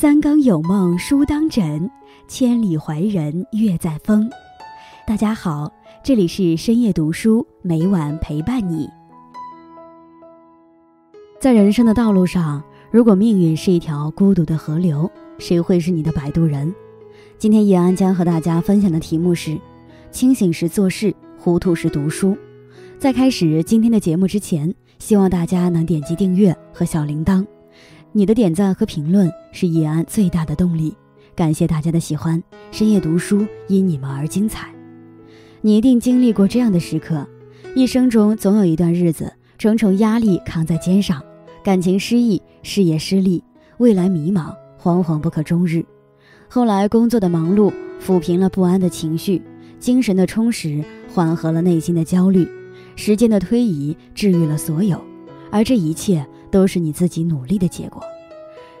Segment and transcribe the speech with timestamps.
[0.00, 1.90] 三更有梦书当枕，
[2.26, 4.30] 千里怀人月在风。
[5.06, 5.70] 大家好，
[6.02, 8.88] 这里是深夜读书，每晚陪伴你。
[11.38, 16.74] 在人生的道路上，如果命运是一条孤独的河流，谁会是你的摆渡人？
[17.36, 19.60] 今天叶安将和大家分享的题目是：
[20.10, 22.34] 清醒时做事，糊涂时读书。
[22.98, 27.46] 在开始今天的节目之前，希望大家能点击订阅和小铃铛。
[28.12, 30.92] 你的点赞和评论是叶安最大的动力，
[31.36, 32.42] 感谢大家的喜欢。
[32.72, 34.68] 深夜读书因你们而精彩。
[35.60, 37.24] 你一定经历过这样的时刻：
[37.76, 41.22] 一生中总有一段日子，重重压力扛在肩上，
[41.62, 43.44] 感情失意，事业失利，
[43.78, 45.84] 未来迷茫，惶惶不可终日。
[46.48, 47.72] 后来工作的忙碌
[48.04, 49.40] 抚平了不安的情绪，
[49.78, 50.84] 精神的充实
[51.14, 52.48] 缓和了内心的焦虑，
[52.96, 55.00] 时间的推移治愈了所有，
[55.52, 56.26] 而这一切。
[56.50, 58.02] 都是你自己努力的结果。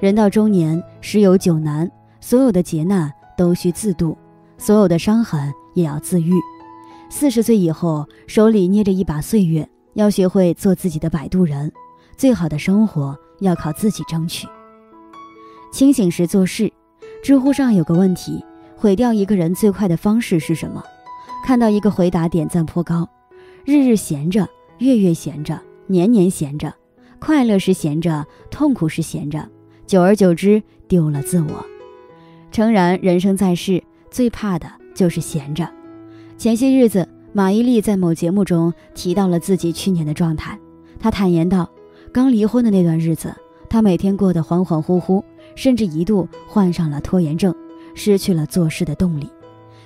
[0.00, 4.16] 人到中年，十有九难，所有的劫难都需自渡，
[4.56, 6.32] 所有的伤痕也要自愈。
[7.10, 11.72] 四十岁以后，手里捏着一把岁月，要学会做自己的摆渡人。
[12.16, 14.46] 最好的生活要靠自己争取。
[15.72, 16.72] 清醒时做事。
[17.22, 18.44] 知乎上有个问题：
[18.76, 20.82] 毁掉一个人最快的方式是什么？
[21.44, 23.08] 看到一个回答，点赞颇高：
[23.64, 26.72] 日日闲着，月月闲着，年年闲着。
[27.20, 29.48] 快乐时闲着，痛苦时闲着，
[29.86, 31.64] 久而久之丢了自我。
[32.50, 35.68] 诚然，人生在世，最怕的就是闲着。
[36.36, 40.58] 前些日子，马伊琍在某节目中提到了自己去年的状态。
[41.00, 41.68] 她坦言道
[42.12, 43.34] ：“刚离婚的那段日子，
[43.68, 45.22] 她每天过得恍恍惚惚，
[45.54, 47.54] 甚至一度患上了拖延症，
[47.94, 49.28] 失去了做事的动力。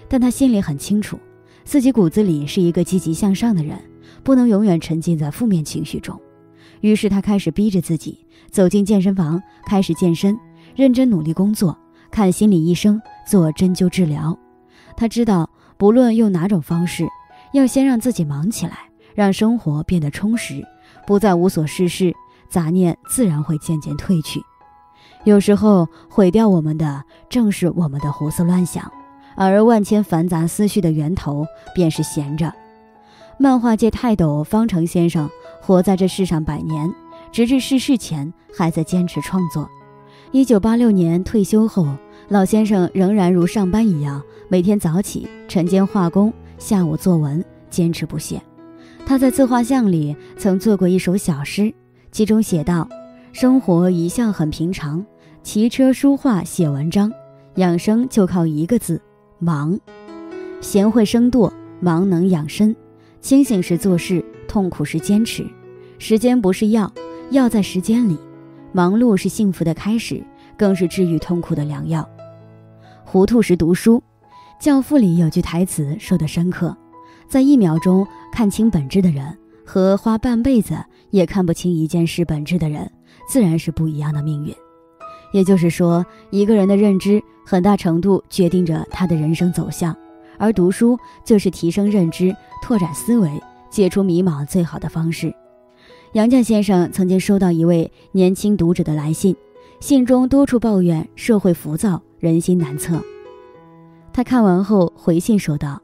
[0.06, 1.18] 但她心里很清楚，
[1.64, 3.78] 自己骨子里是一个积极向上的人，
[4.22, 6.18] 不能永远沉浸在负面情绪中。”
[6.82, 10.38] 于是他开始逼着自己走进健身房，开始健身，
[10.74, 11.76] 认真努力工作，
[12.10, 14.38] 看心理医生，做针灸治疗。
[14.96, 15.48] 他知道，
[15.78, 17.06] 不论用哪种方式，
[17.52, 20.62] 要先让自己忙起来，让生活变得充实，
[21.06, 22.12] 不再无所事事，
[22.48, 24.42] 杂念自然会渐渐褪去。
[25.24, 28.90] 有时候毁掉我们的，正是我们的胡思乱想，
[29.36, 32.52] 而万千繁杂思绪的源头，便是闲着。
[33.38, 35.30] 漫画界泰斗方成先生。
[35.64, 36.92] 活在这世上百年，
[37.30, 39.70] 直至逝世前还在坚持创作。
[40.32, 41.86] 一九八六年退休后，
[42.28, 48.42] 老先生仍然如上班一样，每天早起晨间画工，下午作文，坚持不懈。
[49.06, 51.72] 他在自画像里曾做过一首小诗，
[52.10, 52.88] 其中写道
[53.32, 55.04] ：“生活一向很平常，
[55.44, 57.12] 骑车、书画、写文章，
[57.54, 59.00] 养生就靠一个字——
[59.38, 59.78] 忙。
[60.60, 62.74] 贤惠生惰，忙能养身。
[63.20, 65.46] 清醒时做事。”痛苦是坚持，
[65.98, 66.92] 时间不是药，
[67.30, 68.18] 药在时间里。
[68.70, 70.22] 忙碌是幸福的开始，
[70.58, 72.06] 更是治愈痛苦的良药。
[73.02, 73.96] 糊涂时读书，
[74.62, 76.76] 《教父》里有句台词说的深刻：
[77.26, 80.76] 在一秒钟看清本质的人，和花半辈子
[81.08, 82.92] 也看不清一件事本质的人，
[83.26, 84.54] 自然是不一样的命运。
[85.32, 89.96] 也就是说，一个人的认知很大程度决定着他的人生走向，
[90.36, 93.30] 而读书就是提升认知、拓展思维。
[93.72, 95.34] 解除迷茫最好的方式。
[96.12, 99.34] 杨绛先生曾经收到一位年轻读者的来信，
[99.80, 103.02] 信中多处抱怨社会浮躁、人心难测。
[104.12, 105.80] 他看完后回信说道：“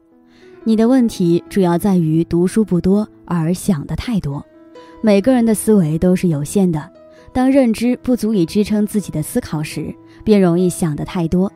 [0.63, 4.45] 你的问题主要在于读书不多而想的太多。
[5.01, 6.91] 每个人的思维都是有限的，
[7.33, 9.91] 当认知不足以支撑自己的思考时，
[10.23, 11.51] 便容易想得太多，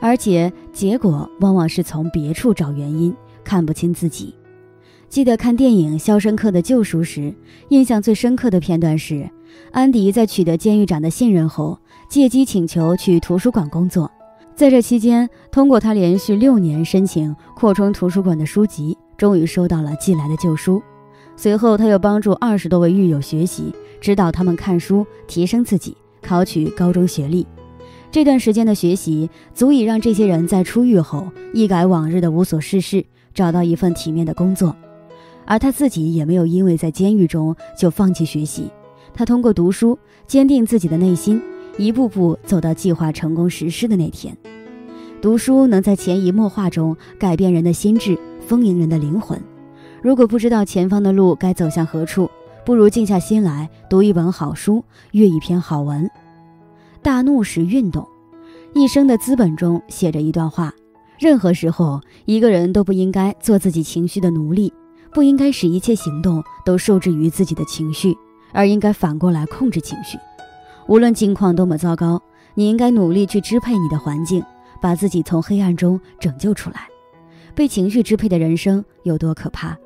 [0.00, 3.14] 而且结果往往是从别处找原因，
[3.44, 4.34] 看不清自己。”
[5.08, 7.34] 记得看电影《肖申克的救赎》时，
[7.70, 9.28] 印象最深刻的片段是，
[9.72, 11.78] 安迪在取得监狱长的信任后，
[12.10, 14.10] 借机请求去图书馆工作。
[14.54, 20.82] 在这期间，通过他连续六年申请扩充图书馆的书籍，终于收到了寄来的旧书。
[21.36, 27.46] 随后，他又帮助二十多位狱友学习，指导他们看书，提升自己，考取高中学历。
[28.10, 34.76] 这段时间的学习，足以让这些人在出狱后一改往日的无所事事，找到一份体面的工作。
[35.50, 38.70] 而他自己也没有因为在监狱中就放弃学习，
[39.14, 41.40] 他通过读书坚定自己的内心，
[41.78, 44.36] 一步步走到计划成功实施的那天。
[45.22, 49.40] 读书能在潜移默化中改变人的心智，丰盈人的灵魂。
[50.02, 52.30] 如果不知道前方的路该走向何处，
[52.62, 56.08] 不如静下心来读一本好书，阅一篇好文。
[57.02, 58.06] 大怒时运动，
[58.74, 60.74] 一生的资本中写着一段话：
[61.18, 64.70] 任何时候，一个人都不应该做自己情绪的奴隶。
[65.12, 68.16] 不应该使一切行动都受制于自己的情绪，
[68.52, 70.18] 而应该反过来控制情绪。
[70.86, 72.22] 无论境况多么糟糕，
[72.54, 74.42] 你应该努力去支配你的环境，
[74.80, 76.88] 把自己从黑暗中拯救出来。
[77.54, 79.76] 被情绪支配的人生有多可怕？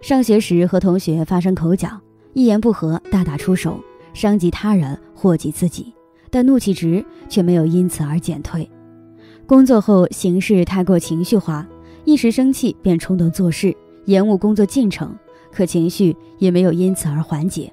[0.00, 2.00] 上学时和同学发生口角，
[2.32, 3.78] 一言不合大打出手，
[4.12, 5.94] 伤及他人，祸及自己，
[6.30, 8.68] 但怒气值却没有因此而减退。
[9.46, 11.66] 工作后行事太过情绪化，
[12.04, 15.14] 一时生气便冲动做事，延误工作进程，
[15.52, 17.72] 可情绪也没有因此而缓解。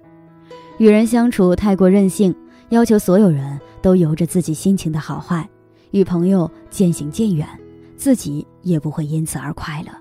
[0.77, 2.35] 与人相处太过任性，
[2.69, 5.47] 要求所有人都由着自己心情的好坏，
[5.91, 7.47] 与朋友渐行渐远。
[7.95, 9.91] 自己也不会因此而快乐。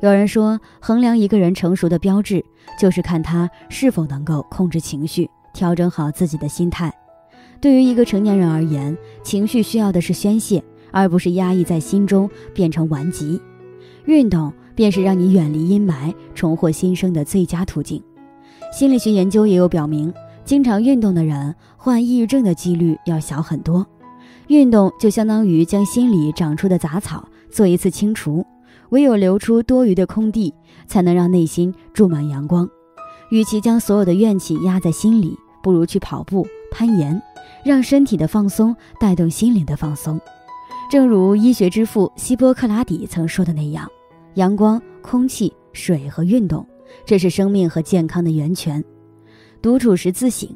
[0.00, 2.44] 有人说，衡量一个人成熟的标志，
[2.76, 6.92] 就是看他是否能够控制情绪，调整好自己的心态。
[7.60, 10.60] 对于一个成年人而言，情绪需要的是宣泄，
[10.90, 13.40] 而不是压抑在心中变成顽疾。
[14.06, 18.02] 运动便是让你远离阴霾、重获新生的最佳途径。
[18.72, 20.12] 心理学研究也有表明，
[20.44, 23.86] 经常运动的人患抑郁症的几率要小很多。
[24.48, 28.44] 运动就相当于将心里长出的杂草做一次清除，
[28.90, 30.52] 唯有留出多余的空地，
[30.86, 32.68] 才能让内心注满阳光。
[33.30, 37.22] 与其将所有的怨气压在心里，不如去跑步、攀岩，
[37.64, 40.20] 让身体的放松带动心灵的放松。
[40.90, 43.88] 正如医学之父希波克拉底曾说的那样
[44.34, 46.66] ：“阳光、空气、水和运动，
[47.04, 48.82] 这是生命和健康的源泉。”
[49.62, 50.48] 独处时自省，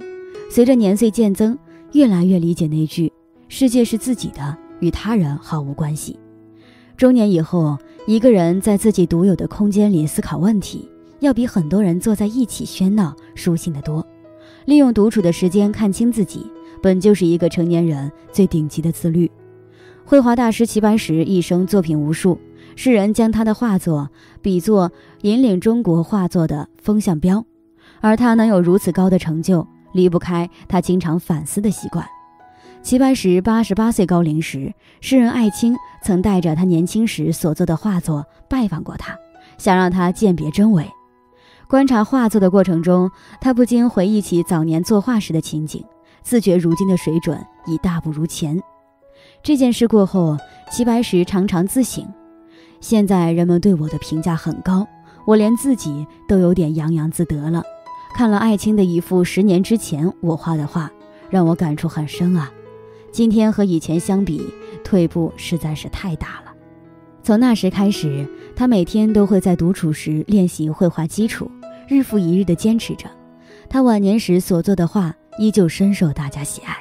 [0.51, 1.57] 随着年岁渐增，
[1.93, 3.13] 越来越理解那句。
[3.49, 6.19] 世界是自己的，与他人毫无关系。
[6.97, 10.89] 中年以后，一个人在自己独有的空间里思考问题，
[11.21, 14.05] 要比很多人坐在一起喧闹舒心得多。
[14.65, 16.45] 利用独处的时间看清自己，
[16.83, 19.31] 本就是一个成年人最顶级的自律。
[20.05, 22.39] 绘画大师齐白石一生作品无数，
[22.77, 24.93] 世人将他的画作比作
[25.23, 27.45] 引领中国画作的风向标，
[28.01, 32.07] 而他能有如此高的成就，离不开他经常反思的习惯。
[32.83, 35.75] 齐白石八十八岁高龄时，诗人艾青
[36.05, 39.17] 曾带着他年轻时所作的画作拜访过他，
[39.59, 40.89] 想让他鉴别真伪。
[41.67, 45.85] 观察画作的过程中，他不禁回忆起早年作画时的情景，
[46.23, 48.63] 自觉如今的水准已大不如前。
[49.43, 50.37] 这件事过后，
[50.71, 52.07] 齐白石常常自省：
[52.81, 54.87] 现在人们对我的评价很高，
[55.27, 57.63] 我连自己都有点洋洋自得了。
[58.15, 60.91] 看了艾青的一幅十年之前我画的画，
[61.29, 62.51] 让我感触很深啊。
[63.13, 64.43] 今天和以前相比，
[64.85, 66.53] 退步实在是太大了。
[67.23, 71.51] 从那时开始，他每天都会在独处时练习绘画基础，
[71.89, 73.07] 日复一日地坚持着。
[73.69, 76.73] 他晚年时所作的画依旧深受大家喜爱。《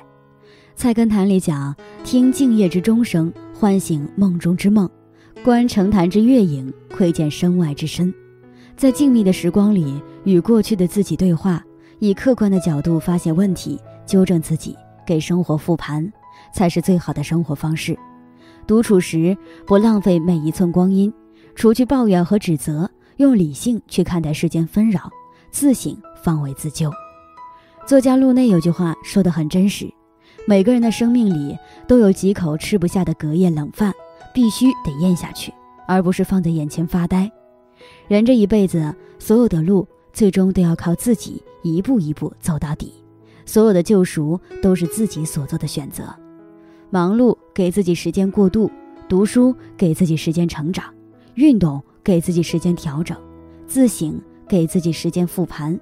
[0.75, 4.87] 菜根谭》里讲：“听静夜之钟声，唤醒梦中之梦；
[5.45, 8.11] 观城坛之月影，窥见身外之身。”
[8.75, 11.63] 在静谧的时光里，与过去的自己对话，
[11.99, 14.75] 以客观的角度发现问题，纠正自己，
[15.05, 16.11] 给生活复盘。
[16.51, 17.95] 才是最好的生活方式。
[18.65, 19.37] 独处时
[19.67, 21.13] 不浪费每一寸光阴，
[21.53, 25.11] 除去抱怨和指责，用理性去看待世间纷扰，
[25.51, 26.91] 自省方为自救。
[27.85, 29.87] 作家路内有句话说得很真实：
[30.47, 31.55] 每个人的生命里
[31.87, 33.93] 都有几口吃不下的隔夜冷饭，
[34.33, 35.53] 必须得咽下去，
[35.87, 37.31] 而不是放在眼前发呆。
[38.07, 42.93] 人这一辈子，所有的路最终都要靠自己一步一步走到底，
[43.45, 46.03] 所有的救赎都是自己所做的选择。
[46.89, 48.71] 忙碌给自己时间过渡，
[49.09, 50.85] 读书给自己时间成长，
[51.33, 53.17] 运动给自己时间调整，
[53.67, 55.77] 自省给自己时间复盘。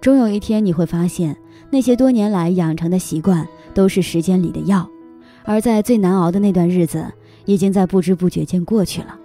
[0.00, 1.36] 终有一天你会发现，
[1.70, 4.88] 那些多年来养成的习惯都是时间里的药，
[5.44, 7.06] 而在最难熬的那段日子，
[7.44, 9.18] 已经在不知不觉间过去了。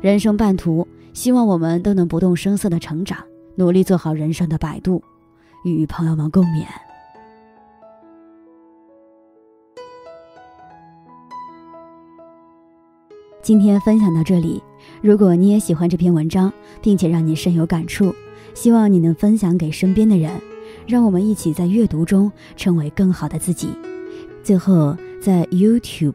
[0.00, 3.18] 人生半途，希望我们都能不动声色的成长，
[3.54, 5.02] 努力做好人生的摆渡，
[5.64, 6.64] 与朋友们共勉。
[13.42, 14.62] 今天分享到这里，
[15.00, 18.14] 如果你也喜欢这篇文章，并且让你深有感触，
[18.54, 20.30] 希望你能分享给身边的人，
[20.86, 23.70] 让我们一起在阅读中成为更好的自己。
[24.44, 26.14] 最后，在 YouTube